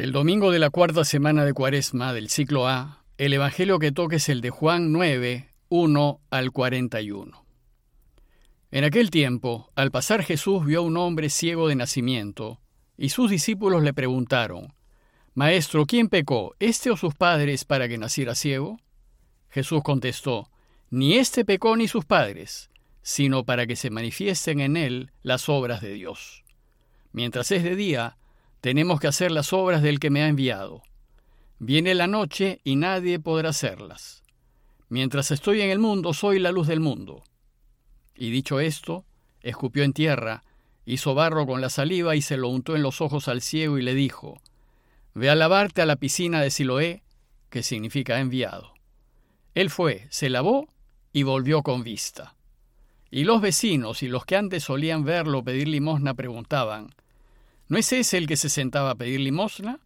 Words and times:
El 0.00 0.12
domingo 0.12 0.50
de 0.50 0.58
la 0.58 0.70
cuarta 0.70 1.04
semana 1.04 1.44
de 1.44 1.52
Cuaresma 1.52 2.14
del 2.14 2.30
ciclo 2.30 2.66
A, 2.66 3.04
el 3.18 3.34
Evangelio 3.34 3.78
que 3.78 3.92
toca 3.92 4.16
es 4.16 4.30
el 4.30 4.40
de 4.40 4.48
Juan 4.48 4.92
9, 4.92 5.50
1 5.68 6.20
al 6.30 6.52
41. 6.52 7.44
En 8.70 8.84
aquel 8.84 9.10
tiempo, 9.10 9.70
al 9.74 9.90
pasar 9.90 10.22
Jesús 10.22 10.64
vio 10.64 10.78
a 10.78 10.84
un 10.84 10.96
hombre 10.96 11.28
ciego 11.28 11.68
de 11.68 11.74
nacimiento, 11.74 12.62
y 12.96 13.10
sus 13.10 13.30
discípulos 13.30 13.82
le 13.82 13.92
preguntaron, 13.92 14.72
Maestro, 15.34 15.84
¿quién 15.84 16.08
pecó, 16.08 16.54
este 16.60 16.90
o 16.90 16.96
sus 16.96 17.14
padres, 17.14 17.66
para 17.66 17.86
que 17.86 17.98
naciera 17.98 18.34
ciego? 18.34 18.80
Jesús 19.50 19.82
contestó, 19.82 20.48
Ni 20.88 21.18
este 21.18 21.44
pecó 21.44 21.76
ni 21.76 21.88
sus 21.88 22.06
padres, 22.06 22.70
sino 23.02 23.44
para 23.44 23.66
que 23.66 23.76
se 23.76 23.90
manifiesten 23.90 24.60
en 24.60 24.78
él 24.78 25.10
las 25.22 25.50
obras 25.50 25.82
de 25.82 25.92
Dios. 25.92 26.42
Mientras 27.12 27.50
es 27.50 27.62
de 27.64 27.76
día, 27.76 28.16
tenemos 28.60 29.00
que 29.00 29.06
hacer 29.06 29.30
las 29.30 29.52
obras 29.52 29.82
del 29.82 29.98
que 29.98 30.10
me 30.10 30.22
ha 30.22 30.28
enviado. 30.28 30.82
Viene 31.58 31.94
la 31.94 32.06
noche 32.06 32.60
y 32.64 32.76
nadie 32.76 33.18
podrá 33.18 33.50
hacerlas. 33.50 34.22
Mientras 34.88 35.30
estoy 35.30 35.62
en 35.62 35.70
el 35.70 35.78
mundo, 35.78 36.12
soy 36.12 36.38
la 36.38 36.52
luz 36.52 36.66
del 36.66 36.80
mundo. 36.80 37.22
Y 38.14 38.30
dicho 38.30 38.60
esto, 38.60 39.04
escupió 39.40 39.82
en 39.82 39.92
tierra, 39.92 40.42
hizo 40.84 41.14
barro 41.14 41.46
con 41.46 41.60
la 41.60 41.70
saliva 41.70 42.16
y 42.16 42.22
se 42.22 42.36
lo 42.36 42.48
untó 42.48 42.76
en 42.76 42.82
los 42.82 43.00
ojos 43.00 43.28
al 43.28 43.40
ciego 43.40 43.78
y 43.78 43.82
le 43.82 43.94
dijo, 43.94 44.40
Ve 45.14 45.30
a 45.30 45.34
lavarte 45.34 45.82
a 45.82 45.86
la 45.86 45.96
piscina 45.96 46.40
de 46.40 46.50
Siloé, 46.50 47.02
que 47.48 47.62
significa 47.62 48.20
enviado. 48.20 48.74
Él 49.54 49.70
fue, 49.70 50.06
se 50.10 50.30
lavó 50.30 50.68
y 51.12 51.22
volvió 51.22 51.62
con 51.62 51.82
vista. 51.82 52.36
Y 53.10 53.24
los 53.24 53.40
vecinos 53.40 54.02
y 54.02 54.08
los 54.08 54.24
que 54.24 54.36
antes 54.36 54.64
solían 54.64 55.04
verlo 55.04 55.42
pedir 55.42 55.66
limosna 55.66 56.14
preguntaban, 56.14 56.90
¿No 57.70 57.78
es 57.78 57.92
ese 57.92 58.18
el 58.18 58.26
que 58.26 58.36
se 58.36 58.48
sentaba 58.48 58.90
a 58.90 58.94
pedir 58.96 59.20
limosna? 59.20 59.78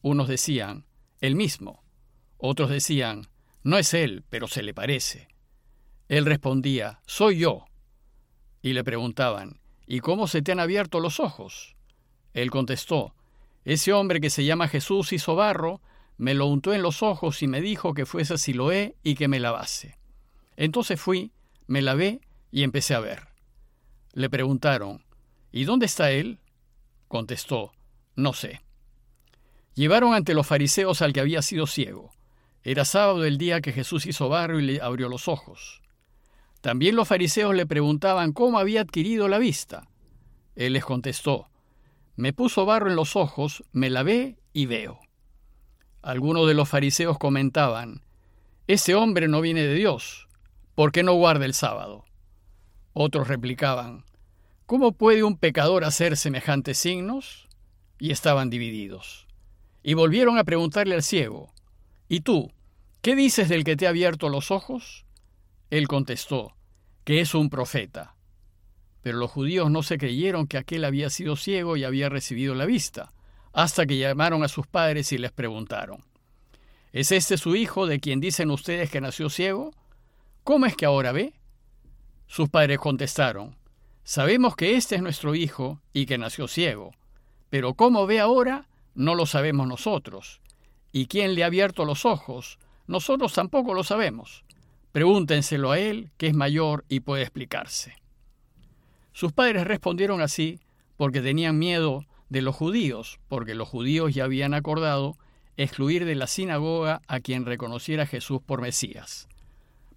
Unos 0.00 0.28
decían, 0.28 0.86
el 1.20 1.36
mismo. 1.36 1.84
Otros 2.38 2.70
decían, 2.70 3.28
no 3.62 3.76
es 3.76 3.92
él, 3.92 4.24
pero 4.30 4.48
se 4.48 4.62
le 4.62 4.72
parece. 4.72 5.28
Él 6.08 6.24
respondía, 6.24 7.02
soy 7.04 7.36
yo. 7.36 7.66
Y 8.62 8.72
le 8.72 8.82
preguntaban, 8.82 9.60
¿y 9.86 10.00
cómo 10.00 10.26
se 10.26 10.40
te 10.40 10.52
han 10.52 10.60
abierto 10.60 11.00
los 11.00 11.20
ojos? 11.20 11.76
Él 12.32 12.50
contestó, 12.50 13.14
ese 13.66 13.92
hombre 13.92 14.18
que 14.18 14.30
se 14.30 14.46
llama 14.46 14.66
Jesús 14.66 15.12
hizo 15.12 15.34
barro, 15.34 15.82
me 16.16 16.32
lo 16.32 16.46
untó 16.46 16.72
en 16.72 16.80
los 16.80 17.02
ojos 17.02 17.42
y 17.42 17.46
me 17.46 17.60
dijo 17.60 17.92
que 17.92 18.06
fuese 18.06 18.32
a 18.32 18.38
Siloé 18.38 18.96
y 19.02 19.16
que 19.16 19.28
me 19.28 19.38
lavase. 19.38 19.98
Entonces 20.56 20.98
fui, 20.98 21.30
me 21.66 21.82
lavé 21.82 22.22
y 22.50 22.62
empecé 22.62 22.94
a 22.94 23.00
ver. 23.00 23.28
Le 24.14 24.30
preguntaron, 24.30 25.04
¿y 25.52 25.64
dónde 25.64 25.84
está 25.84 26.10
él? 26.10 26.38
Contestó, 27.12 27.72
no 28.16 28.32
sé. 28.32 28.62
Llevaron 29.74 30.14
ante 30.14 30.32
los 30.32 30.46
fariseos 30.46 31.02
al 31.02 31.12
que 31.12 31.20
había 31.20 31.42
sido 31.42 31.66
ciego. 31.66 32.10
Era 32.62 32.86
sábado 32.86 33.26
el 33.26 33.36
día 33.36 33.60
que 33.60 33.74
Jesús 33.74 34.06
hizo 34.06 34.30
barro 34.30 34.58
y 34.58 34.62
le 34.62 34.80
abrió 34.80 35.10
los 35.10 35.28
ojos. 35.28 35.82
También 36.62 36.96
los 36.96 37.06
fariseos 37.06 37.54
le 37.54 37.66
preguntaban 37.66 38.32
cómo 38.32 38.58
había 38.58 38.80
adquirido 38.80 39.28
la 39.28 39.36
vista. 39.36 39.90
Él 40.56 40.72
les 40.72 40.86
contestó, 40.86 41.50
me 42.16 42.32
puso 42.32 42.64
barro 42.64 42.88
en 42.88 42.96
los 42.96 43.14
ojos, 43.14 43.62
me 43.72 43.90
lavé 43.90 44.38
y 44.54 44.64
veo. 44.64 44.98
Algunos 46.00 46.48
de 46.48 46.54
los 46.54 46.70
fariseos 46.70 47.18
comentaban, 47.18 48.00
ese 48.68 48.94
hombre 48.94 49.28
no 49.28 49.42
viene 49.42 49.60
de 49.60 49.74
Dios, 49.74 50.28
¿por 50.74 50.92
qué 50.92 51.02
no 51.02 51.12
guarda 51.12 51.44
el 51.44 51.52
sábado? 51.52 52.06
Otros 52.94 53.28
replicaban, 53.28 54.06
¿Cómo 54.72 54.92
puede 54.92 55.22
un 55.22 55.36
pecador 55.36 55.84
hacer 55.84 56.16
semejantes 56.16 56.78
signos? 56.78 57.46
Y 57.98 58.10
estaban 58.10 58.48
divididos. 58.48 59.28
Y 59.82 59.92
volvieron 59.92 60.38
a 60.38 60.44
preguntarle 60.44 60.94
al 60.94 61.02
ciego, 61.02 61.52
¿Y 62.08 62.20
tú, 62.20 62.50
qué 63.02 63.14
dices 63.14 63.50
del 63.50 63.64
que 63.64 63.76
te 63.76 63.86
ha 63.86 63.90
abierto 63.90 64.30
los 64.30 64.50
ojos? 64.50 65.04
Él 65.68 65.88
contestó, 65.88 66.56
que 67.04 67.20
es 67.20 67.34
un 67.34 67.50
profeta. 67.50 68.16
Pero 69.02 69.18
los 69.18 69.30
judíos 69.30 69.70
no 69.70 69.82
se 69.82 69.98
creyeron 69.98 70.46
que 70.46 70.56
aquel 70.56 70.86
había 70.86 71.10
sido 71.10 71.36
ciego 71.36 71.76
y 71.76 71.84
había 71.84 72.08
recibido 72.08 72.54
la 72.54 72.64
vista, 72.64 73.12
hasta 73.52 73.84
que 73.84 73.98
llamaron 73.98 74.42
a 74.42 74.48
sus 74.48 74.66
padres 74.66 75.12
y 75.12 75.18
les 75.18 75.32
preguntaron, 75.32 76.02
¿Es 76.94 77.12
este 77.12 77.36
su 77.36 77.56
hijo 77.56 77.86
de 77.86 78.00
quien 78.00 78.20
dicen 78.20 78.50
ustedes 78.50 78.90
que 78.90 79.02
nació 79.02 79.28
ciego? 79.28 79.74
¿Cómo 80.44 80.64
es 80.64 80.76
que 80.76 80.86
ahora 80.86 81.12
ve? 81.12 81.34
Sus 82.26 82.48
padres 82.48 82.78
contestaron, 82.78 83.54
Sabemos 84.04 84.56
que 84.56 84.76
este 84.76 84.96
es 84.96 85.02
nuestro 85.02 85.34
hijo 85.34 85.80
y 85.92 86.06
que 86.06 86.18
nació 86.18 86.48
ciego, 86.48 86.92
pero 87.50 87.74
cómo 87.74 88.06
ve 88.06 88.18
ahora 88.18 88.66
no 88.94 89.14
lo 89.14 89.26
sabemos 89.26 89.68
nosotros. 89.68 90.40
¿Y 90.90 91.06
quién 91.06 91.34
le 91.34 91.44
ha 91.44 91.46
abierto 91.46 91.84
los 91.84 92.04
ojos? 92.04 92.58
Nosotros 92.86 93.32
tampoco 93.32 93.74
lo 93.74 93.84
sabemos. 93.84 94.44
Pregúntenselo 94.90 95.70
a 95.70 95.78
él, 95.78 96.10
que 96.18 96.26
es 96.26 96.34
mayor 96.34 96.84
y 96.88 97.00
puede 97.00 97.22
explicarse. 97.22 97.94
Sus 99.12 99.32
padres 99.32 99.66
respondieron 99.66 100.20
así 100.20 100.60
porque 100.96 101.20
tenían 101.20 101.58
miedo 101.58 102.04
de 102.28 102.42
los 102.42 102.56
judíos, 102.56 103.20
porque 103.28 103.54
los 103.54 103.68
judíos 103.68 104.14
ya 104.14 104.24
habían 104.24 104.52
acordado 104.52 105.16
excluir 105.56 106.04
de 106.04 106.14
la 106.14 106.26
sinagoga 106.26 107.02
a 107.06 107.20
quien 107.20 107.46
reconociera 107.46 108.06
Jesús 108.06 108.40
por 108.44 108.60
Mesías. 108.60 109.28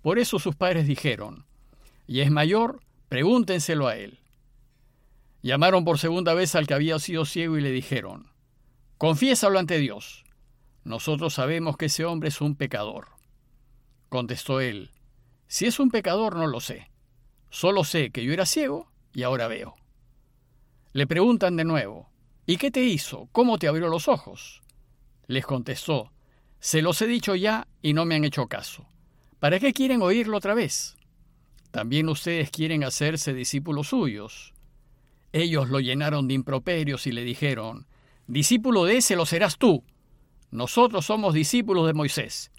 Por 0.01 0.19
eso 0.19 0.37
sus 0.39 0.55
padres 0.55 0.87
dijeron, 0.87 1.45
y 2.07 2.19
es 2.19 2.29
mayor, 2.29 2.81
Pregúntenselo 3.09 3.87
a 3.87 3.97
él. 3.97 4.19
Llamaron 5.41 5.85
por 5.85 5.99
segunda 5.99 6.33
vez 6.33 6.55
al 6.55 6.65
que 6.65 6.73
había 6.73 6.97
sido 6.97 7.25
ciego 7.25 7.57
y 7.57 7.61
le 7.61 7.71
dijeron, 7.71 8.31
Confiésalo 8.97 9.59
ante 9.59 9.77
Dios. 9.77 10.25
Nosotros 10.83 11.33
sabemos 11.33 11.77
que 11.77 11.85
ese 11.85 12.05
hombre 12.05 12.29
es 12.29 12.41
un 12.41 12.55
pecador. 12.55 13.09
Contestó 14.09 14.59
él, 14.59 14.91
Si 15.47 15.65
es 15.65 15.79
un 15.79 15.91
pecador 15.91 16.35
no 16.35 16.47
lo 16.47 16.59
sé. 16.59 16.89
Solo 17.49 17.83
sé 17.83 18.11
que 18.11 18.23
yo 18.23 18.33
era 18.33 18.45
ciego 18.45 18.91
y 19.13 19.23
ahora 19.23 19.47
veo. 19.47 19.75
Le 20.93 21.05
preguntan 21.07 21.55
de 21.57 21.65
nuevo, 21.65 22.09
¿y 22.45 22.57
qué 22.57 22.71
te 22.71 22.83
hizo? 22.83 23.29
¿Cómo 23.31 23.57
te 23.57 23.67
abrió 23.67 23.87
los 23.87 24.07
ojos? 24.07 24.61
Les 25.27 25.45
contestó, 25.45 26.11
Se 26.59 26.81
los 26.81 27.01
he 27.01 27.07
dicho 27.07 27.35
ya 27.35 27.67
y 27.81 27.93
no 27.93 28.05
me 28.05 28.15
han 28.15 28.23
hecho 28.23 28.47
caso. 28.47 28.87
¿Para 29.39 29.59
qué 29.59 29.73
quieren 29.73 30.01
oírlo 30.01 30.37
otra 30.37 30.53
vez? 30.53 30.95
También 31.75 32.07
ustedes 32.07 32.51
quieren 32.51 32.85
hacerse 32.85 33.33
discípulos 33.33 33.89
suyos. 33.89 34.53
Ellos 35.33 35.69
lo 35.69 35.81
llenaron 35.81 36.25
de 36.25 36.33
improperios 36.33 37.05
y 37.05 37.11
le 37.11 37.25
dijeron, 37.25 37.85
Discípulo 38.27 38.85
de 38.85 38.95
ese 38.95 39.17
lo 39.17 39.25
serás 39.25 39.57
tú. 39.57 39.83
Nosotros 40.51 41.05
somos 41.05 41.33
discípulos 41.33 41.85
de 41.85 41.93
Moisés. 41.93 42.49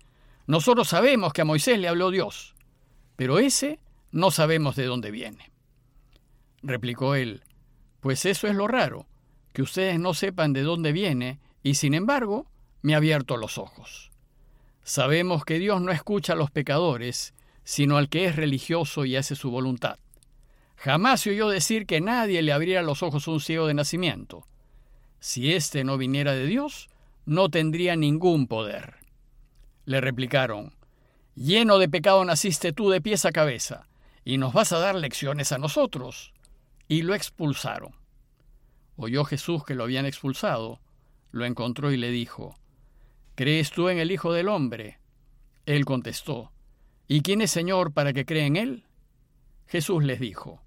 Nosotros 0.47 0.89
sabemos 0.89 1.33
que 1.33 1.41
a 1.41 1.47
Moisés 1.47 1.79
le 1.79 1.89
habló 1.89 2.11
Dios, 2.11 2.55
pero 3.17 3.39
ese 3.39 3.81
no 4.13 4.31
sabemos 4.31 4.77
de 4.77 4.85
dónde 4.85 5.11
viene. 5.11 5.51
Replicó 6.63 7.15
él, 7.15 7.43
pues 8.01 8.27
eso 8.27 8.49
es 8.49 8.55
lo 8.55 8.69
raro, 8.69 9.07
que 9.55 9.63
ustedes 9.63 9.99
no 9.99 10.13
sepan 10.13 10.53
de 10.53 10.61
dónde 10.61 10.93
viene 10.93 11.41
y 11.63 11.77
sin 11.77 11.95
embargo 11.95 12.51
me 12.83 12.93
ha 12.93 12.99
abierto 12.99 13.39
los 13.39 13.57
ojos. 13.57 14.11
Sabemos 14.83 15.47
que 15.47 15.59
Dios 15.59 15.81
no 15.81 15.91
escucha 15.91 16.35
a 16.35 16.37
los 16.37 16.51
pecadores 16.51 17.33
sino 17.67 17.97
al 17.97 18.09
que 18.09 18.27
es 18.27 18.37
religioso 18.37 19.05
y 19.05 19.17
hace 19.17 19.35
su 19.35 19.51
voluntad. 19.51 19.99
Jamás 20.77 21.23
se 21.23 21.31
oyó 21.31 21.49
decir 21.49 21.85
que 21.85 22.01
nadie 22.01 22.41
le 22.41 22.53
abriera 22.53 22.81
los 22.81 23.03
ojos 23.03 23.27
a 23.27 23.33
un 23.33 23.41
ciego 23.41 23.67
de 23.67 23.75
nacimiento. 23.75 24.47
Si 25.19 25.53
éste 25.53 25.83
no 25.83 25.99
viniera 25.99 26.33
de 26.33 26.47
Dios, 26.47 26.89
no 27.25 27.49
tendría 27.49 27.97
ningún 27.97 28.47
poder. 28.47 28.95
Le 29.85 30.01
replicaron, 30.01 30.75
Lleno 31.35 31.79
de 31.79 31.89
pecado 31.89 32.25
naciste 32.25 32.73
tú 32.73 32.89
de 32.89 33.01
pies 33.01 33.25
a 33.25 33.33
cabeza, 33.33 33.89
y 34.25 34.39
nos 34.39 34.53
vas 34.53 34.73
a 34.73 34.79
dar 34.79 34.95
lecciones 34.95 35.51
a 35.51 35.59
nosotros. 35.59 36.33
Y 36.87 37.03
lo 37.03 37.17
expulsaron. 37.17 37.97
Oyó 38.95 39.25
Jesús 39.25 39.65
que 39.65 39.75
lo 39.75 39.83
habían 39.83 40.07
expulsado, 40.07 40.79
lo 41.33 41.45
encontró 41.45 41.91
y 41.91 41.97
le 41.97 42.13
dijo, 42.13 42.55
¿Crees 43.35 43.73
tú 43.73 43.89
en 43.89 43.99
el 43.99 44.13
Hijo 44.13 44.33
del 44.33 44.47
Hombre? 44.47 45.01
Él 45.67 45.85
contestó, 45.85 46.53
¿Y 47.09 47.23
quién 47.23 47.41
es 47.41 47.51
Señor 47.51 47.93
para 47.93 48.13
que 48.13 48.25
cree 48.25 48.47
en 48.47 48.57
Él? 48.57 48.85
Jesús 49.67 50.05
les 50.05 50.21
dijo, 50.21 50.63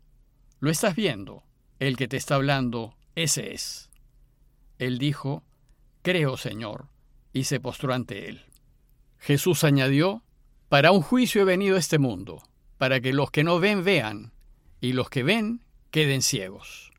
Lo 0.59 0.69
estás 0.69 0.95
viendo, 0.95 1.43
el 1.79 1.97
que 1.97 2.07
te 2.07 2.17
está 2.17 2.35
hablando, 2.35 2.95
ese 3.15 3.53
es. 3.53 3.89
Él 4.77 4.97
dijo, 4.97 5.43
Creo, 6.01 6.37
Señor, 6.37 6.87
y 7.33 7.43
se 7.43 7.59
postró 7.59 7.93
ante 7.93 8.29
él. 8.29 8.45
Jesús 9.17 9.63
añadió, 9.63 10.23
Para 10.69 10.91
un 10.91 11.01
juicio 11.01 11.41
he 11.41 11.45
venido 11.45 11.75
a 11.75 11.79
este 11.79 11.99
mundo, 11.99 12.41
para 12.77 13.01
que 13.01 13.13
los 13.13 13.31
que 13.31 13.43
no 13.43 13.59
ven 13.59 13.83
vean, 13.83 14.31
y 14.79 14.93
los 14.93 15.09
que 15.09 15.23
ven 15.23 15.61
queden 15.91 16.21
ciegos. 16.21 16.91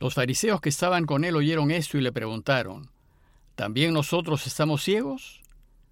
Los 0.00 0.14
fariseos 0.14 0.60
que 0.60 0.68
estaban 0.68 1.06
con 1.06 1.24
él 1.24 1.36
oyeron 1.36 1.70
esto 1.70 1.98
y 1.98 2.00
le 2.00 2.12
preguntaron, 2.12 2.90
¿También 3.54 3.92
nosotros 3.92 4.46
estamos 4.46 4.82
ciegos? 4.82 5.42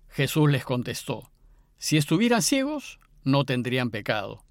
Jesús 0.08 0.50
les 0.50 0.64
contestó, 0.64 1.30
si 1.78 1.96
estuvieran 1.96 2.42
ciegos, 2.42 2.98
no 3.24 3.44
tendrían 3.44 3.90
pecado, 3.90 4.44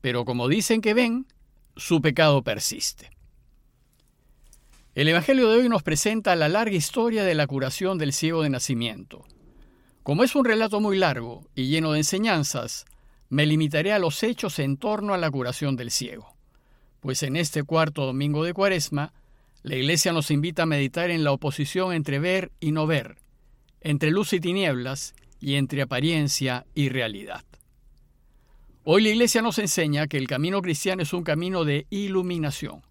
pero 0.00 0.24
como 0.24 0.48
dicen 0.48 0.80
que 0.80 0.94
ven, 0.94 1.26
su 1.76 2.00
pecado 2.00 2.42
persiste. 2.42 3.10
El 4.94 5.08
Evangelio 5.08 5.48
de 5.48 5.58
hoy 5.58 5.68
nos 5.68 5.82
presenta 5.82 6.34
la 6.36 6.48
larga 6.48 6.74
historia 6.74 7.24
de 7.24 7.34
la 7.34 7.46
curación 7.46 7.96
del 7.96 8.12
ciego 8.12 8.42
de 8.42 8.50
nacimiento. 8.50 9.24
Como 10.02 10.24
es 10.24 10.34
un 10.34 10.44
relato 10.44 10.80
muy 10.80 10.98
largo 10.98 11.46
y 11.54 11.68
lleno 11.68 11.92
de 11.92 11.98
enseñanzas, 11.98 12.86
me 13.28 13.46
limitaré 13.46 13.92
a 13.92 13.98
los 13.98 14.22
hechos 14.22 14.58
en 14.58 14.76
torno 14.76 15.14
a 15.14 15.18
la 15.18 15.30
curación 15.30 15.76
del 15.76 15.90
ciego. 15.90 16.34
Pues 17.00 17.22
en 17.22 17.36
este 17.36 17.62
cuarto 17.62 18.04
domingo 18.04 18.44
de 18.44 18.52
Cuaresma, 18.52 19.12
la 19.62 19.76
Iglesia 19.76 20.12
nos 20.12 20.30
invita 20.30 20.64
a 20.64 20.66
meditar 20.66 21.10
en 21.10 21.22
la 21.22 21.32
oposición 21.32 21.92
entre 21.92 22.18
ver 22.18 22.50
y 22.58 22.72
no 22.72 22.86
ver, 22.86 23.18
entre 23.80 24.10
luz 24.10 24.32
y 24.32 24.40
tinieblas 24.40 25.14
y 25.40 25.54
entre 25.54 25.82
apariencia 25.82 26.66
y 26.74 26.88
realidad. 26.88 27.44
Hoy 28.84 29.02
la 29.02 29.10
Iglesia 29.10 29.42
nos 29.42 29.58
enseña 29.58 30.06
que 30.06 30.16
el 30.16 30.26
camino 30.26 30.62
cristiano 30.62 31.02
es 31.02 31.12
un 31.12 31.22
camino 31.22 31.64
de 31.64 31.86
iluminación 31.90 32.82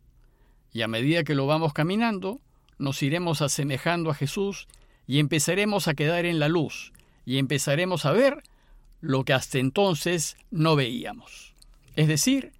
y 0.71 0.81
a 0.81 0.87
medida 0.87 1.23
que 1.23 1.35
lo 1.35 1.47
vamos 1.47 1.73
caminando, 1.73 2.39
nos 2.77 3.01
iremos 3.03 3.41
asemejando 3.41 4.09
a 4.09 4.15
Jesús 4.15 4.67
y 5.07 5.19
empezaremos 5.19 5.87
a 5.87 5.93
quedar 5.93 6.25
en 6.25 6.39
la 6.39 6.47
luz 6.47 6.93
y 7.25 7.37
empezaremos 7.37 8.05
a 8.05 8.11
ver 8.11 8.43
lo 9.01 9.23
que 9.23 9.33
hasta 9.33 9.59
entonces 9.59 10.37
no 10.51 10.75
veíamos. 10.75 11.55
Es 11.95 12.07
decir, 12.07 12.53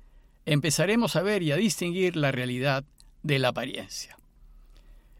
empezaremos 0.45 1.15
a 1.15 1.21
ver 1.21 1.43
y 1.43 1.51
a 1.51 1.57
distinguir 1.57 2.15
la 2.15 2.31
realidad 2.31 2.83
de 3.23 3.39
la 3.39 3.49
apariencia. 3.49 4.18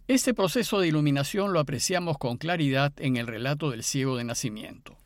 Este 0.10 0.34
proceso 0.34 0.80
de 0.80 0.88
iluminación 0.88 1.54
lo 1.54 1.60
apreciamos 1.60 2.18
con 2.18 2.38
claridad 2.38 2.92
en 2.98 3.16
el 3.16 3.28
relato 3.28 3.70
del 3.70 3.84
ciego 3.84 4.18
de 4.18 4.24
nacimiento. 4.24 4.98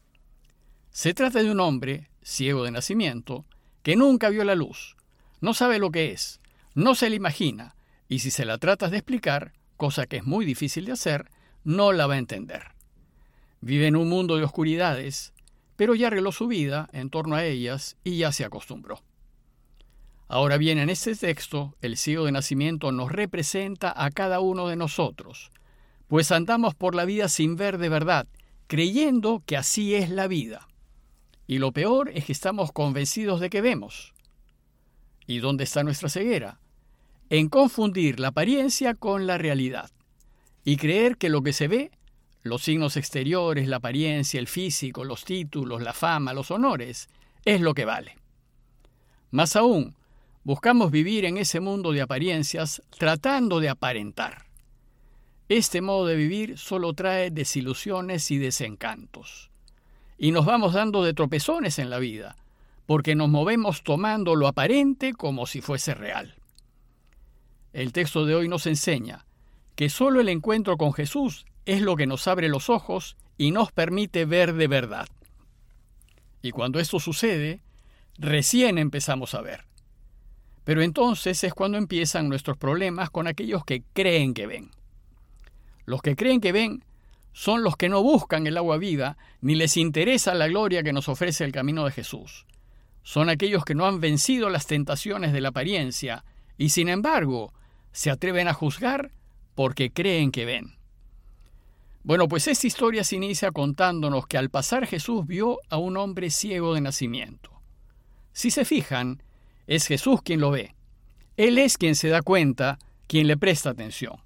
Se 0.92 1.14
trata 1.14 1.44
de 1.44 1.52
un 1.52 1.60
hombre, 1.60 2.10
ciego 2.22 2.64
de 2.64 2.72
nacimiento, 2.72 3.44
que 3.82 3.98
nunca 3.98 4.30
vio 4.30 4.46
la 4.46 4.56
luz, 4.56 4.96
no 5.42 5.54
sabe 5.54 5.78
lo 5.78 5.92
que 5.92 6.14
es, 6.14 6.40
no 6.74 6.96
se 6.96 7.10
la 7.10 7.18
imagina, 7.18 7.76
y 8.08 8.20
si 8.20 8.32
se 8.32 8.46
la 8.46 8.60
tratas 8.60 8.92
de 8.92 8.98
explicar, 9.00 9.52
cosa 9.76 10.06
que 10.06 10.16
es 10.16 10.24
muy 10.24 10.46
difícil 10.46 10.86
de 10.86 10.94
hacer, 10.94 11.30
no 11.66 11.92
la 11.92 12.08
va 12.08 12.14
a 12.14 12.20
entender. 12.20 12.68
Vive 13.60 13.88
en 13.88 13.98
un 13.98 14.08
mundo 14.08 14.38
de 14.38 14.46
oscuridades, 14.46 15.34
pero 15.76 15.96
ya 15.96 16.08
arregló 16.08 16.32
su 16.32 16.48
vida 16.48 16.88
en 16.94 17.10
torno 17.10 17.36
a 17.36 17.44
ellas 17.44 17.98
y 18.06 18.20
ya 18.20 18.32
se 18.32 18.46
acostumbró. 18.46 19.02
Ahora 20.28 20.58
bien, 20.58 20.78
en 20.80 20.90
este 20.90 21.16
texto, 21.16 21.76
el 21.82 21.98
ciego 21.98 22.26
de 22.26 22.32
nacimiento 22.32 22.92
nos 22.92 23.12
representa 23.12 23.94
a 23.96 24.10
cada 24.10 24.40
uno 24.40 24.68
de 24.68 24.76
nosotros, 24.76 25.52
pues 26.08 26.32
andamos 26.32 26.76
por 26.76 26.96
la 26.96 27.06
vida 27.06 27.28
sin 27.28 27.56
ver 27.56 27.78
de 27.78 27.90
verdad, 27.90 28.28
creyendo 28.68 29.44
que 29.46 29.58
así 29.58 29.96
es 29.96 30.10
la 30.10 30.28
vida. 30.28 30.68
Y 31.46 31.58
lo 31.58 31.72
peor 31.72 32.10
es 32.14 32.26
que 32.26 32.32
estamos 32.32 32.72
convencidos 32.72 33.40
de 33.40 33.50
que 33.50 33.62
vemos. 33.62 34.14
¿Y 35.28 35.40
dónde 35.40 35.64
está 35.64 35.84
nuestra 35.84 36.10
ceguera? 36.10 36.60
En 37.30 37.50
confundir 37.50 38.20
la 38.20 38.30
apariencia 38.30 38.94
con 38.94 39.28
la 39.28 39.38
realidad 39.38 39.92
y 40.64 40.78
creer 40.78 41.18
que 41.18 41.30
lo 41.30 41.42
que 41.42 41.54
se 41.54 41.68
ve, 41.68 41.92
los 42.42 42.64
signos 42.64 42.98
exteriores, 42.98 43.68
la 43.68 43.78
apariencia, 43.78 44.40
el 44.40 44.48
físico, 44.48 45.04
los 45.04 45.24
títulos, 45.24 45.82
la 45.82 45.94
fama, 45.94 46.34
los 46.34 46.52
honores, 46.52 47.10
es 47.46 47.62
lo 47.62 47.74
que 47.74 47.86
vale. 47.86 48.18
Más 49.32 49.56
aún, 49.56 49.96
buscamos 50.44 50.92
vivir 50.92 51.26
en 51.26 51.38
ese 51.38 51.60
mundo 51.60 51.92
de 51.92 52.02
apariencias 52.02 52.82
tratando 52.98 53.60
de 53.60 53.70
aparentar. 53.70 54.46
Este 55.50 55.82
modo 55.82 56.08
de 56.08 56.16
vivir 56.16 56.58
solo 56.58 56.94
trae 56.94 57.32
desilusiones 57.32 58.32
y 58.32 58.38
desencantos 58.38 59.52
y 60.18 60.32
nos 60.32 60.46
vamos 60.46 60.74
dando 60.74 61.04
de 61.04 61.14
tropezones 61.14 61.80
en 61.80 61.90
la 61.90 62.00
vida, 62.00 62.38
porque 62.86 63.16
nos 63.16 63.30
movemos 63.30 63.84
tomando 63.84 64.36
lo 64.36 64.48
aparente 64.48 65.14
como 65.14 65.46
si 65.46 65.62
fuese 65.62 65.94
real. 65.94 66.36
El 67.74 67.92
texto 67.92 68.26
de 68.26 68.36
hoy 68.36 68.48
nos 68.48 68.66
enseña 68.68 69.26
que 69.76 69.90
solo 69.90 70.22
el 70.22 70.30
encuentro 70.30 70.78
con 70.78 70.94
Jesús 70.94 71.46
es 71.66 71.82
lo 71.82 71.96
que 71.96 72.08
nos 72.08 72.28
abre 72.28 72.48
los 72.48 72.70
ojos 72.70 73.18
y 73.38 73.52
nos 73.52 73.72
permite 73.72 74.26
ver 74.26 74.54
de 74.54 74.68
verdad. 74.68 75.10
Y 76.42 76.52
cuando 76.52 76.80
esto 76.80 77.00
sucede, 77.00 77.62
recién 78.18 78.78
empezamos 78.78 79.34
a 79.34 79.42
ver. 79.42 79.66
Pero 80.64 80.82
entonces 80.82 81.44
es 81.44 81.54
cuando 81.54 81.78
empiezan 81.78 82.30
nuestros 82.30 82.58
problemas 82.58 83.10
con 83.10 83.28
aquellos 83.28 83.66
que 83.66 83.84
creen 83.94 84.34
que 84.34 84.48
ven. 84.48 84.72
Los 85.86 86.02
que 86.02 86.16
creen 86.16 86.40
que 86.40 86.52
ven 86.52 86.84
son 87.34 87.64
los 87.64 87.76
que 87.76 87.90
no 87.90 88.02
buscan 88.02 88.48
el 88.48 88.58
agua 88.58 88.78
viva 88.78 89.18
ni 89.42 89.56
les 89.56 89.76
interesa 89.76 90.34
la 90.34 90.48
gloria 90.48 90.84
que 90.84 90.94
nos 90.94 91.10
ofrece 91.10 91.44
el 91.44 91.52
camino 91.52 91.84
de 91.84 91.92
Jesús. 91.92 92.46
Son 93.02 93.30
aquellos 93.30 93.66
que 93.66 93.76
no 93.76 93.86
han 93.86 94.00
vencido 94.00 94.50
las 94.50 94.68
tentaciones 94.68 95.34
de 95.34 95.42
la 95.42 95.50
apariencia 95.50 96.24
y 96.58 96.70
sin 96.70 96.88
embargo 96.88 97.54
se 97.92 98.10
atreven 98.10 98.48
a 98.48 98.54
juzgar 98.54 99.12
porque 99.56 99.92
creen 99.92 100.32
que 100.32 100.46
ven. 100.46 100.78
Bueno, 102.04 102.28
pues 102.28 102.48
esta 102.48 102.68
historia 102.68 103.04
se 103.04 103.16
inicia 103.16 103.52
contándonos 103.52 104.28
que 104.28 104.38
al 104.38 104.50
pasar 104.50 104.88
Jesús 104.88 105.26
vio 105.26 105.60
a 105.70 105.78
un 105.78 105.98
hombre 105.98 106.30
ciego 106.30 106.74
de 106.74 106.82
nacimiento. 106.82 107.52
Si 108.34 108.52
se 108.52 108.66
fijan, 108.66 109.24
es 109.68 109.88
Jesús 109.88 110.22
quien 110.22 110.40
lo 110.40 110.52
ve. 110.52 110.76
Él 111.38 111.58
es 111.58 111.78
quien 111.78 111.96
se 111.96 112.10
da 112.10 112.22
cuenta, 112.22 112.80
quien 113.08 113.28
le 113.28 113.38
presta 113.38 113.72
atención. 113.72 114.18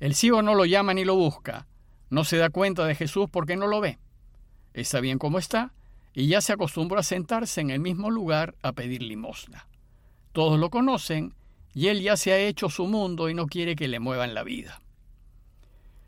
El 0.00 0.14
ciego 0.14 0.42
no 0.42 0.54
lo 0.54 0.64
llama 0.64 0.94
ni 0.94 1.04
lo 1.04 1.14
busca, 1.14 1.66
no 2.10 2.24
se 2.24 2.36
da 2.36 2.50
cuenta 2.50 2.84
de 2.86 2.94
Jesús 2.94 3.28
porque 3.30 3.56
no 3.56 3.66
lo 3.66 3.80
ve. 3.80 3.98
Está 4.72 5.00
bien 5.00 5.18
como 5.18 5.38
está 5.38 5.72
y 6.12 6.26
ya 6.26 6.40
se 6.40 6.52
acostumbró 6.52 6.98
a 6.98 7.02
sentarse 7.02 7.60
en 7.60 7.70
el 7.70 7.80
mismo 7.80 8.10
lugar 8.10 8.54
a 8.62 8.72
pedir 8.72 9.02
limosna. 9.02 9.66
Todos 10.32 10.58
lo 10.58 10.70
conocen 10.70 11.34
y 11.74 11.88
él 11.88 12.02
ya 12.02 12.16
se 12.16 12.32
ha 12.32 12.38
hecho 12.38 12.70
su 12.70 12.86
mundo 12.86 13.28
y 13.28 13.34
no 13.34 13.46
quiere 13.46 13.76
que 13.76 13.88
le 13.88 14.00
muevan 14.00 14.34
la 14.34 14.44
vida. 14.44 14.80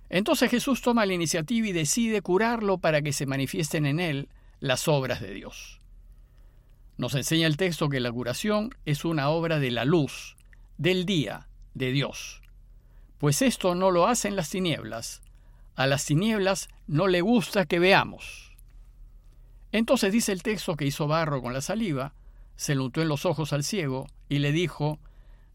Entonces 0.08 0.50
Jesús 0.50 0.82
toma 0.82 1.06
la 1.06 1.14
iniciativa 1.14 1.66
y 1.66 1.72
decide 1.72 2.22
curarlo 2.22 2.78
para 2.78 3.02
que 3.02 3.12
se 3.12 3.26
manifiesten 3.26 3.86
en 3.86 3.98
él 3.98 4.28
las 4.60 4.86
obras 4.86 5.20
de 5.20 5.32
Dios. 5.34 5.75
Nos 6.96 7.14
enseña 7.14 7.46
el 7.46 7.56
texto 7.56 7.88
que 7.88 8.00
la 8.00 8.10
curación 8.10 8.74
es 8.84 9.04
una 9.04 9.28
obra 9.28 9.58
de 9.58 9.70
la 9.70 9.84
luz, 9.84 10.36
del 10.78 11.04
día, 11.04 11.48
de 11.74 11.92
Dios. 11.92 12.42
Pues 13.18 13.42
esto 13.42 13.74
no 13.74 13.90
lo 13.90 14.06
hacen 14.06 14.36
las 14.36 14.50
tinieblas, 14.50 15.22
a 15.74 15.86
las 15.86 16.06
tinieblas 16.06 16.68
no 16.86 17.06
le 17.06 17.20
gusta 17.20 17.66
que 17.66 17.78
veamos. 17.78 18.56
Entonces 19.72 20.12
dice 20.12 20.32
el 20.32 20.42
texto 20.42 20.74
que 20.76 20.86
hizo 20.86 21.06
barro 21.06 21.42
con 21.42 21.52
la 21.52 21.60
saliva, 21.60 22.14
se 22.56 22.74
le 22.74 22.80
untó 22.80 23.02
en 23.02 23.08
los 23.08 23.26
ojos 23.26 23.52
al 23.52 23.62
ciego 23.62 24.06
y 24.28 24.38
le 24.38 24.52
dijo, 24.52 24.98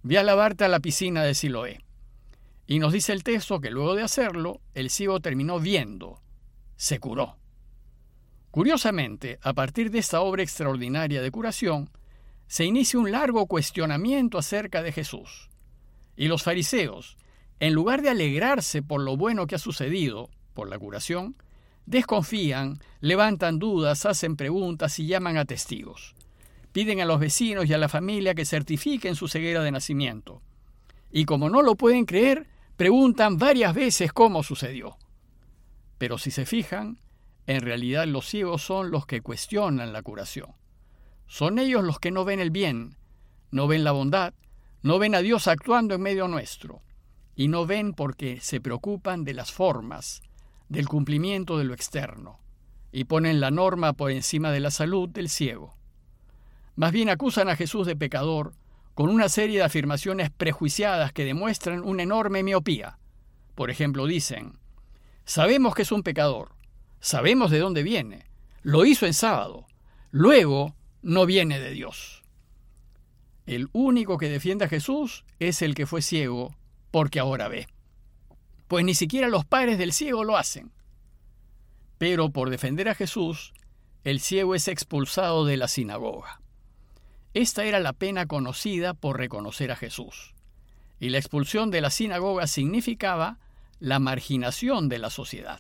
Ve 0.04 0.18
a 0.18 0.24
lavarte 0.24 0.64
a 0.64 0.68
la 0.68 0.80
piscina 0.80 1.24
de 1.24 1.34
Siloé. 1.36 1.80
Y 2.68 2.80
nos 2.80 2.94
dice 2.94 3.14
el 3.14 3.24
texto 3.24 3.60
que 3.60 3.70
luego 3.70 3.96
de 3.96 4.04
hacerlo, 4.04 4.62
el 4.74 4.90
ciego 4.90 5.20
terminó 5.20 5.60
viendo, 5.60 6.22
se 6.76 7.00
curó. 7.00 7.38
Curiosamente, 8.52 9.40
a 9.42 9.54
partir 9.54 9.92
de 9.92 10.00
esta 10.00 10.20
obra 10.22 10.44
extraordinaria 10.44 11.22
de 11.22 11.32
curación, 11.32 11.90
se 12.48 12.66
inicia 12.66 13.00
un 13.00 13.10
largo 13.10 13.48
cuestionamiento 13.48 14.38
acerca 14.38 14.84
de 14.84 14.92
Jesús. 14.92 15.50
Y 16.18 16.28
los 16.28 16.44
fariseos, 16.44 17.18
en 17.62 17.74
lugar 17.74 18.02
de 18.02 18.10
alegrarse 18.10 18.82
por 18.82 19.02
lo 19.02 19.16
bueno 19.16 19.48
que 19.48 19.56
ha 19.56 19.60
sucedido, 19.60 20.30
por 20.54 20.68
la 20.68 20.78
curación, 20.78 21.38
desconfían, 21.86 22.80
levantan 23.00 23.58
dudas, 23.58 24.06
hacen 24.06 24.36
preguntas 24.36 25.00
y 25.00 25.08
llaman 25.08 25.38
a 25.38 25.46
testigos. 25.46 26.14
Piden 26.74 27.00
a 27.00 27.06
los 27.06 27.20
vecinos 27.20 27.70
y 27.70 27.74
a 27.74 27.78
la 27.78 27.88
familia 27.88 28.36
que 28.36 28.46
certifiquen 28.46 29.16
su 29.16 29.30
ceguera 29.30 29.64
de 29.64 29.72
nacimiento. 29.72 30.42
Y 31.10 31.24
como 31.24 31.50
no 31.50 31.62
lo 31.62 31.76
pueden 31.76 32.06
creer, 32.06 32.48
preguntan 32.76 33.38
varias 33.38 33.74
veces 33.74 34.12
cómo 34.12 34.44
sucedió. 34.44 34.98
Pero 35.98 36.18
si 36.18 36.32
se 36.32 36.46
fijan, 36.46 36.98
en 37.48 37.62
realidad 37.62 38.06
los 38.08 38.28
ciegos 38.28 38.62
son 38.62 38.92
los 38.92 39.06
que 39.06 39.22
cuestionan 39.22 39.94
la 39.94 40.02
curación. 40.02 40.52
Son 41.28 41.60
ellos 41.60 41.84
los 41.84 42.00
que 42.00 42.12
no 42.12 42.26
ven 42.26 42.40
el 42.40 42.52
bien, 42.52 42.98
no 43.52 43.68
ven 43.68 43.84
la 43.84 43.92
bondad, 43.92 44.34
no 44.84 45.00
ven 45.00 45.16
a 45.16 45.22
Dios 45.22 45.48
actuando 45.48 45.96
en 45.96 46.02
medio 46.02 46.28
nuestro 46.28 46.82
y 47.36 47.48
no 47.48 47.66
ven 47.66 47.94
porque 47.94 48.40
se 48.42 48.62
preocupan 48.62 49.24
de 49.24 49.34
las 49.34 49.52
formas, 49.52 50.22
del 50.70 50.88
cumplimiento 50.88 51.58
de 51.58 51.64
lo 51.64 51.74
externo, 51.74 52.40
y 52.92 53.06
ponen 53.06 53.40
la 53.40 53.52
norma 53.52 53.94
por 53.94 54.12
encima 54.12 54.52
de 54.52 54.60
la 54.60 54.72
salud 54.72 55.10
del 55.10 55.30
ciego. 55.30 55.76
Más 56.76 56.92
bien 56.92 57.10
acusan 57.10 57.50
a 57.50 57.56
Jesús 57.56 57.88
de 57.88 57.96
pecador 57.96 58.54
con 58.94 59.10
una 59.10 59.30
serie 59.30 59.60
de 59.60 59.64
afirmaciones 59.64 60.30
prejuiciadas 60.30 61.14
que 61.14 61.26
demuestran 61.26 61.84
una 61.84 62.04
enorme 62.04 62.44
miopía. 62.44 62.98
Por 63.56 63.70
ejemplo, 63.70 64.06
dicen, 64.06 64.60
sabemos 65.26 65.76
que 65.76 65.84
es 65.84 65.92
un 65.92 66.04
pecador, 66.04 66.52
sabemos 67.02 67.52
de 67.52 67.60
dónde 67.60 67.84
viene, 67.84 68.26
lo 68.62 68.86
hizo 68.86 69.06
en 69.06 69.14
sábado, 69.14 69.68
luego 70.12 70.76
no 71.02 71.26
viene 71.26 71.60
de 71.60 71.72
Dios. 71.72 72.24
El 73.46 73.70
único 73.74 74.18
que 74.18 74.30
defiende 74.30 74.66
a 74.66 74.70
Jesús 74.70 75.26
es 75.40 75.62
el 75.62 75.76
que 75.76 75.88
fue 75.88 76.02
ciego 76.02 76.56
porque 76.92 77.20
ahora 77.20 77.48
ve. 77.48 77.68
Pues 78.68 78.86
ni 78.86 78.94
siquiera 78.94 79.28
los 79.28 79.44
padres 79.46 79.78
del 79.78 79.92
ciego 79.92 80.24
lo 80.24 80.38
hacen. 80.38 80.72
Pero 81.98 82.30
por 82.30 82.50
defender 82.50 82.88
a 82.88 82.96
Jesús, 82.96 83.54
el 84.04 84.20
ciego 84.20 84.56
es 84.56 84.68
expulsado 84.68 85.46
de 85.46 85.58
la 85.58 85.68
sinagoga. 85.68 86.42
Esta 87.34 87.64
era 87.66 87.80
la 87.80 87.94
pena 87.94 88.26
conocida 88.26 88.94
por 88.94 89.18
reconocer 89.18 89.72
a 89.72 89.76
Jesús. 89.76 90.34
y 91.00 91.10
la 91.10 91.18
expulsión 91.18 91.72
de 91.72 91.82
la 91.82 91.90
sinagoga 91.90 92.46
significaba 92.46 93.40
la 93.80 93.98
marginación 93.98 94.88
de 94.88 95.00
la 95.00 95.10
sociedad. 95.10 95.60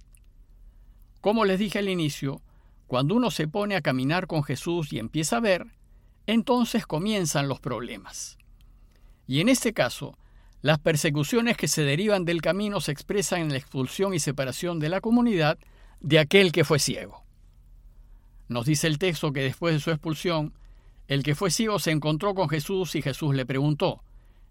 Como 1.22 1.46
les 1.46 1.60
dije 1.60 1.80
al 1.80 1.88
inicio, 1.88 2.42
cuando 2.88 3.16
uno 3.16 3.30
se 3.30 3.48
pone 3.48 3.76
a 3.76 3.82
caminar 3.82 4.28
con 4.28 4.44
Jesús 4.44 4.92
y 4.92 5.00
empieza 5.00 5.38
a 5.38 5.42
ver, 5.42 5.68
entonces 6.26 6.88
comienzan 6.88 7.48
los 7.48 7.60
problemas. 7.60 8.38
Y 9.28 9.40
en 9.40 9.48
este 9.48 9.72
caso, 9.72 10.18
las 10.62 10.80
persecuciones 10.80 11.58
que 11.58 11.68
se 11.68 11.84
derivan 11.84 12.26
del 12.26 12.42
camino 12.42 12.82
se 12.82 12.92
expresan 12.92 13.42
en 13.42 13.50
la 13.50 13.58
expulsión 13.58 14.14
y 14.14 14.20
separación 14.20 14.80
de 14.80 14.90
la 14.90 15.00
comunidad 15.00 15.60
de 16.00 16.20
aquel 16.20 16.52
que 16.52 16.66
fue 16.66 16.80
ciego. 16.80 17.24
Nos 18.48 18.66
dice 18.66 18.88
el 18.88 18.98
texto 18.98 19.32
que 19.32 19.44
después 19.44 19.74
de 19.76 19.80
su 19.80 19.92
expulsión, 19.92 20.54
el 21.08 21.24
que 21.24 21.36
fue 21.36 21.52
ciego 21.52 21.80
se 21.80 21.92
encontró 21.92 22.34
con 22.34 22.50
Jesús 22.50 22.96
y 22.96 23.02
Jesús 23.02 23.36
le 23.36 23.46
preguntó, 23.46 24.04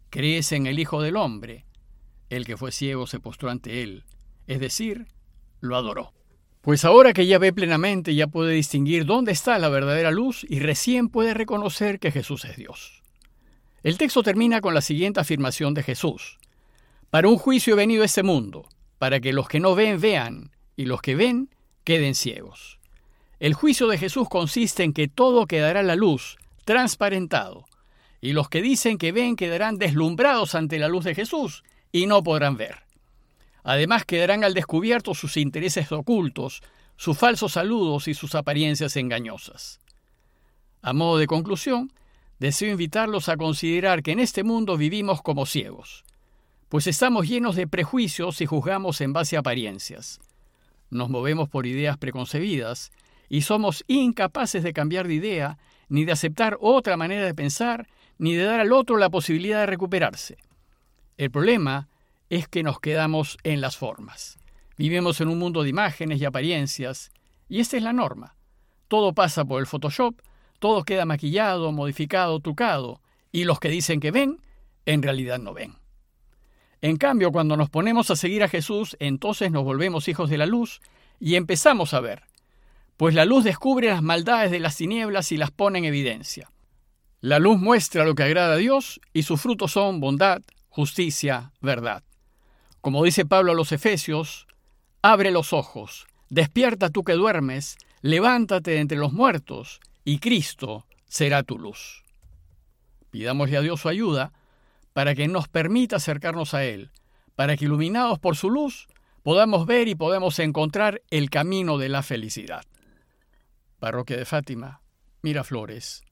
¿crees 0.08 0.52
en 0.52 0.66
el 0.66 0.78
Hijo 0.78 1.02
del 1.02 1.16
Hombre? 1.16 1.66
El 2.28 2.46
que 2.46 2.56
fue 2.56 2.70
ciego 2.70 3.06
se 3.06 3.18
postró 3.18 3.50
ante 3.50 3.82
él, 3.82 4.04
es 4.46 4.60
decir, 4.60 5.08
lo 5.60 5.76
adoró. 5.76 6.12
Pues 6.62 6.84
ahora 6.84 7.14
que 7.14 7.26
ya 7.26 7.38
ve 7.38 7.54
plenamente, 7.54 8.14
ya 8.14 8.26
puede 8.26 8.52
distinguir 8.52 9.06
dónde 9.06 9.32
está 9.32 9.58
la 9.58 9.70
verdadera 9.70 10.10
luz 10.10 10.44
y 10.48 10.58
recién 10.58 11.08
puede 11.08 11.32
reconocer 11.32 11.98
que 11.98 12.12
Jesús 12.12 12.44
es 12.44 12.56
Dios. 12.56 13.02
El 13.82 13.96
texto 13.96 14.22
termina 14.22 14.60
con 14.60 14.74
la 14.74 14.82
siguiente 14.82 15.20
afirmación 15.20 15.72
de 15.72 15.82
Jesús. 15.82 16.38
Para 17.08 17.28
un 17.28 17.38
juicio 17.38 17.72
he 17.72 17.76
venido 17.76 18.02
a 18.02 18.06
este 18.06 18.22
mundo, 18.22 18.68
para 18.98 19.20
que 19.20 19.32
los 19.32 19.48
que 19.48 19.58
no 19.58 19.74
ven 19.74 20.00
vean 20.00 20.50
y 20.76 20.84
los 20.84 21.00
que 21.00 21.14
ven 21.14 21.48
queden 21.82 22.14
ciegos. 22.14 22.78
El 23.38 23.54
juicio 23.54 23.88
de 23.88 23.96
Jesús 23.96 24.28
consiste 24.28 24.82
en 24.82 24.92
que 24.92 25.08
todo 25.08 25.46
quedará 25.46 25.80
a 25.80 25.82
la 25.82 25.96
luz, 25.96 26.36
transparentado, 26.66 27.64
y 28.20 28.34
los 28.34 28.50
que 28.50 28.60
dicen 28.60 28.98
que 28.98 29.12
ven 29.12 29.34
quedarán 29.34 29.78
deslumbrados 29.78 30.54
ante 30.54 30.78
la 30.78 30.88
luz 30.88 31.04
de 31.04 31.14
Jesús 31.14 31.64
y 31.90 32.06
no 32.06 32.22
podrán 32.22 32.58
ver. 32.58 32.89
Además 33.62 34.04
quedarán 34.04 34.44
al 34.44 34.54
descubierto 34.54 35.14
sus 35.14 35.36
intereses 35.36 35.92
ocultos, 35.92 36.62
sus 36.96 37.16
falsos 37.16 37.52
saludos 37.52 38.08
y 38.08 38.14
sus 38.14 38.34
apariencias 38.34 38.96
engañosas. 38.96 39.80
A 40.82 40.92
modo 40.92 41.18
de 41.18 41.26
conclusión, 41.26 41.92
deseo 42.38 42.70
invitarlos 42.70 43.28
a 43.28 43.36
considerar 43.36 44.02
que 44.02 44.12
en 44.12 44.20
este 44.20 44.44
mundo 44.44 44.76
vivimos 44.76 45.20
como 45.22 45.46
ciegos, 45.46 46.04
pues 46.68 46.86
estamos 46.86 47.28
llenos 47.28 47.56
de 47.56 47.66
prejuicios 47.66 48.40
y 48.40 48.46
juzgamos 48.46 49.00
en 49.00 49.12
base 49.12 49.36
a 49.36 49.40
apariencias. 49.40 50.20
Nos 50.88 51.10
movemos 51.10 51.48
por 51.48 51.66
ideas 51.66 51.98
preconcebidas 51.98 52.92
y 53.28 53.42
somos 53.42 53.84
incapaces 53.86 54.62
de 54.62 54.72
cambiar 54.72 55.06
de 55.06 55.14
idea, 55.14 55.58
ni 55.88 56.04
de 56.04 56.12
aceptar 56.12 56.56
otra 56.60 56.96
manera 56.96 57.24
de 57.24 57.34
pensar, 57.34 57.88
ni 58.18 58.34
de 58.34 58.44
dar 58.44 58.60
al 58.60 58.72
otro 58.72 58.96
la 58.96 59.10
posibilidad 59.10 59.60
de 59.60 59.66
recuperarse. 59.66 60.36
El 61.16 61.30
problema 61.30 61.88
es 62.30 62.48
que 62.48 62.62
nos 62.62 62.80
quedamos 62.80 63.36
en 63.42 63.60
las 63.60 63.76
formas. 63.76 64.38
Vivimos 64.78 65.20
en 65.20 65.28
un 65.28 65.38
mundo 65.38 65.62
de 65.62 65.68
imágenes 65.68 66.20
y 66.20 66.24
apariencias, 66.24 67.10
y 67.48 67.60
esta 67.60 67.76
es 67.76 67.82
la 67.82 67.92
norma. 67.92 68.36
Todo 68.88 69.12
pasa 69.12 69.44
por 69.44 69.60
el 69.60 69.66
Photoshop, 69.66 70.22
todo 70.60 70.84
queda 70.84 71.04
maquillado, 71.04 71.72
modificado, 71.72 72.40
trucado, 72.40 73.02
y 73.32 73.44
los 73.44 73.60
que 73.60 73.68
dicen 73.68 74.00
que 74.00 74.12
ven, 74.12 74.40
en 74.86 75.02
realidad 75.02 75.38
no 75.38 75.52
ven. 75.52 75.74
En 76.80 76.96
cambio, 76.96 77.30
cuando 77.32 77.56
nos 77.56 77.68
ponemos 77.68 78.10
a 78.10 78.16
seguir 78.16 78.42
a 78.42 78.48
Jesús, 78.48 78.96
entonces 79.00 79.50
nos 79.50 79.64
volvemos 79.64 80.08
hijos 80.08 80.30
de 80.30 80.38
la 80.38 80.46
luz 80.46 80.80
y 81.18 81.34
empezamos 81.34 81.92
a 81.92 82.00
ver, 82.00 82.22
pues 82.96 83.14
la 83.14 83.24
luz 83.24 83.44
descubre 83.44 83.88
las 83.88 84.02
maldades 84.02 84.50
de 84.50 84.60
las 84.60 84.76
tinieblas 84.76 85.32
y 85.32 85.36
las 85.36 85.50
pone 85.50 85.78
en 85.80 85.84
evidencia. 85.84 86.50
La 87.20 87.38
luz 87.38 87.58
muestra 87.58 88.04
lo 88.04 88.14
que 88.14 88.22
agrada 88.22 88.54
a 88.54 88.58
Dios 88.58 89.00
y 89.12 89.24
sus 89.24 89.40
frutos 89.40 89.72
son 89.72 90.00
bondad, 90.00 90.40
justicia, 90.68 91.52
verdad. 91.60 92.02
Como 92.80 93.04
dice 93.04 93.26
Pablo 93.26 93.52
a 93.52 93.54
los 93.54 93.72
Efesios, 93.72 94.46
abre 95.02 95.30
los 95.30 95.52
ojos, 95.52 96.06
despierta 96.30 96.88
tú 96.88 97.04
que 97.04 97.12
duermes, 97.12 97.76
levántate 98.00 98.78
entre 98.78 98.96
los 98.96 99.12
muertos, 99.12 99.80
y 100.04 100.18
Cristo 100.18 100.86
será 101.06 101.42
tu 101.42 101.58
luz. 101.58 102.04
Pidámosle 103.10 103.58
a 103.58 103.60
Dios 103.60 103.80
su 103.80 103.88
ayuda 103.88 104.32
para 104.92 105.14
que 105.14 105.28
nos 105.28 105.48
permita 105.48 105.96
acercarnos 105.96 106.54
a 106.54 106.64
Él, 106.64 106.90
para 107.34 107.56
que 107.56 107.66
iluminados 107.66 108.18
por 108.18 108.36
su 108.36 108.50
luz 108.50 108.88
podamos 109.22 109.66
ver 109.66 109.88
y 109.88 109.94
podamos 109.94 110.38
encontrar 110.38 111.02
el 111.10 111.28
camino 111.28 111.76
de 111.76 111.88
la 111.90 112.02
felicidad. 112.02 112.64
Parroquia 113.78 114.16
de 114.16 114.24
Fátima, 114.24 114.80
Miraflores, 115.22 116.02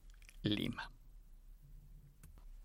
Lima. 0.43 0.91